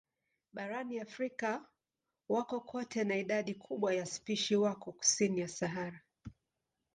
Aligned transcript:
Barani 0.53 0.99
Afrika 0.99 1.65
wako 2.29 2.59
kote 2.61 3.03
na 3.03 3.15
idadi 3.15 3.53
kubwa 3.55 3.93
ya 3.93 4.05
spishi 4.05 4.55
wako 4.55 4.91
kusini 4.91 5.41
ya 5.41 5.47
Sahara. 5.47 6.01